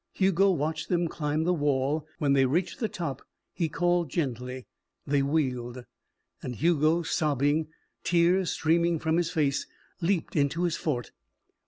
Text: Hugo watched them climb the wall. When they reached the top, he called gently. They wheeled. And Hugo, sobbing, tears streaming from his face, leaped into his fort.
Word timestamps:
Hugo 0.13 0.49
watched 0.49 0.89
them 0.89 1.07
climb 1.07 1.43
the 1.43 1.53
wall. 1.53 2.07
When 2.17 2.33
they 2.33 2.47
reached 2.47 2.79
the 2.79 2.89
top, 2.89 3.21
he 3.53 3.69
called 3.69 4.09
gently. 4.09 4.65
They 5.05 5.21
wheeled. 5.21 5.85
And 6.41 6.55
Hugo, 6.55 7.03
sobbing, 7.03 7.67
tears 8.03 8.49
streaming 8.49 8.97
from 8.97 9.17
his 9.17 9.29
face, 9.29 9.67
leaped 10.01 10.35
into 10.35 10.63
his 10.63 10.75
fort. 10.75 11.11